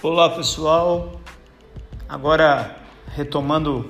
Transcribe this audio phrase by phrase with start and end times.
[0.00, 1.20] Olá pessoal,
[2.08, 2.76] agora
[3.16, 3.84] retomando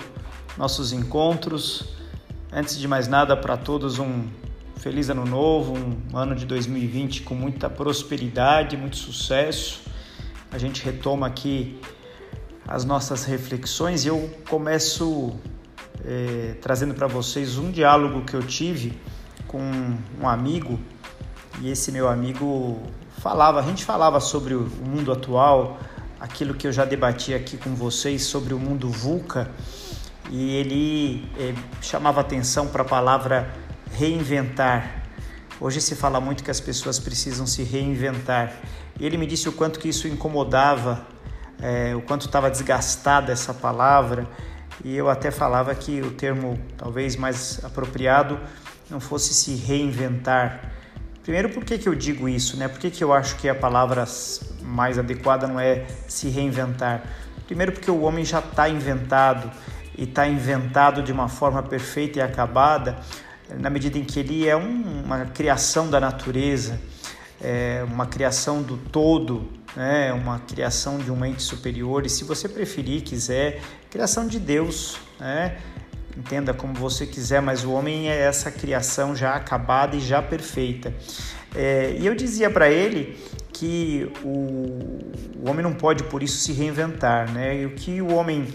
[0.57, 1.85] nossos encontros.
[2.51, 4.27] Antes de mais nada, para todos um
[4.77, 9.83] feliz ano novo, um ano de 2020 com muita prosperidade, muito sucesso.
[10.51, 11.79] A gente retoma aqui
[12.67, 15.37] as nossas reflexões e eu começo
[16.07, 18.99] é, trazendo para vocês um diálogo que eu tive
[19.47, 19.61] com
[20.19, 20.81] um amigo
[21.61, 22.81] e esse meu amigo
[23.19, 25.79] falava, a gente falava sobre o mundo atual,
[26.21, 29.51] aquilo que eu já debati aqui com vocês sobre o mundo VUCA
[30.31, 33.51] e ele eh, chamava atenção para a palavra
[33.93, 35.05] reinventar.
[35.61, 38.53] Hoje se fala muito que as pessoas precisam se reinventar.
[39.01, 41.07] E ele me disse o quanto que isso incomodava,
[41.61, 44.29] eh, o quanto estava desgastada essa palavra.
[44.85, 48.39] E eu até falava que o termo talvez mais apropriado
[48.91, 50.73] não fosse se reinventar.
[51.23, 52.57] Primeiro, por que, que eu digo isso?
[52.57, 52.69] Né?
[52.69, 54.07] Por que, que eu acho que a palavra
[54.69, 57.03] mais adequada não é se reinventar.
[57.47, 59.51] Primeiro, porque o homem já está inventado
[59.97, 62.99] e está inventado de uma forma perfeita e acabada,
[63.59, 66.79] na medida em que ele é um, uma criação da natureza,
[67.41, 70.13] é uma criação do todo, né?
[70.13, 74.99] uma criação de um ente superior, e se você preferir, quiser, criação de Deus.
[75.19, 75.57] Né?
[76.17, 80.93] Entenda como você quiser, mas o homem é essa criação já acabada e já perfeita.
[81.55, 83.17] É, e eu dizia para ele
[83.53, 85.01] que o,
[85.43, 87.63] o homem não pode por isso se reinventar, né?
[87.63, 88.47] E o que o homem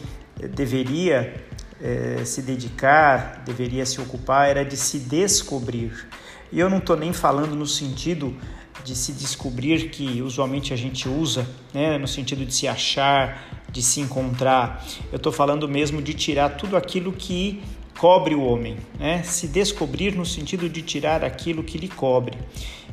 [0.56, 1.34] deveria
[1.82, 6.08] é, se dedicar, deveria se ocupar era de se descobrir.
[6.52, 8.36] E eu não estou nem falando no sentido
[8.84, 13.82] de se descobrir que usualmente a gente usa, né, no sentido de se achar, de
[13.82, 14.86] se encontrar.
[15.12, 17.62] Eu estou falando mesmo de tirar tudo aquilo que
[17.98, 19.24] cobre o homem, né?
[19.24, 22.38] Se descobrir no sentido de tirar aquilo que lhe cobre.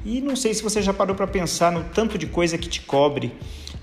[0.04, 2.80] E não sei se você já parou para pensar no tanto de coisa que te
[2.80, 3.30] cobre,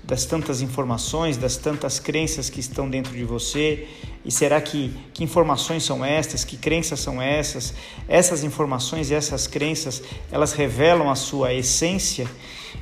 [0.02, 3.86] das tantas informações, das tantas crenças que estão dentro de você.
[4.24, 6.44] E será que, que informações são estas?
[6.44, 7.74] Que crenças são essas?
[8.08, 10.02] Essas informações e essas crenças,
[10.32, 12.26] elas revelam a sua essência?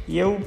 [0.09, 0.41] E eu,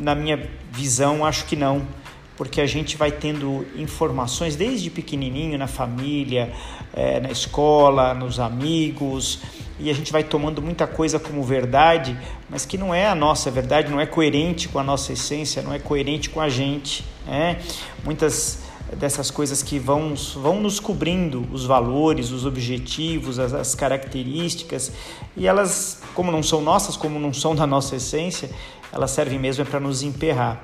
[0.00, 1.86] na minha visão, acho que não
[2.36, 6.52] porque a gente vai tendo informações desde pequenininho na família,
[6.92, 9.40] é, na escola, nos amigos,
[9.78, 12.16] e a gente vai tomando muita coisa como verdade,
[12.48, 15.72] mas que não é a nossa verdade, não é coerente com a nossa essência, não
[15.72, 17.04] é coerente com a gente.
[17.26, 17.60] Né?
[18.04, 18.62] Muitas
[18.96, 24.92] dessas coisas que vão, vão nos cobrindo os valores, os objetivos, as, as características,
[25.36, 28.50] e elas, como não são nossas, como não são da nossa essência,
[28.92, 30.62] elas servem mesmo para nos emperrar.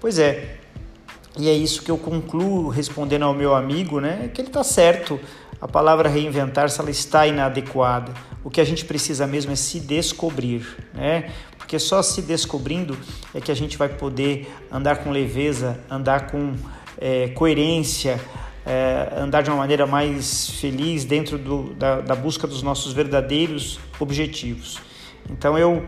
[0.00, 0.58] Pois é,
[1.36, 4.30] e é isso que eu concluo respondendo ao meu amigo, né?
[4.32, 5.18] Que ele está certo.
[5.60, 8.12] A palavra reinventar-se ela está inadequada.
[8.44, 11.32] O que a gente precisa mesmo é se descobrir, né?
[11.58, 12.96] Porque só se descobrindo
[13.34, 16.54] é que a gente vai poder andar com leveza, andar com
[16.98, 18.20] é, coerência,
[18.64, 23.80] é, andar de uma maneira mais feliz dentro do, da, da, busca dos nossos verdadeiros
[23.98, 24.78] objetivos.
[25.30, 25.84] Então eu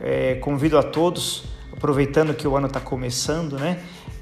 [0.00, 3.78] é, convido a todos, aproveitando que o ano está começando, né?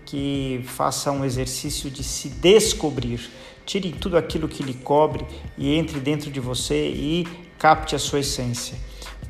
[0.08, 3.30] Que faça um exercício de se descobrir.
[3.66, 5.26] Tire tudo aquilo que lhe cobre
[5.58, 8.78] e entre dentro de você e capte a sua essência.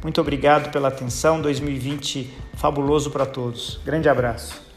[0.01, 1.43] Muito obrigado pela atenção.
[1.43, 3.81] 2020 fabuloso para todos.
[3.85, 4.68] Grande abraço.